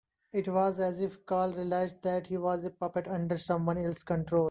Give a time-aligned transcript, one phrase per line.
[0.33, 4.39] It was as if Carl realised that he was a puppet under someone else's control.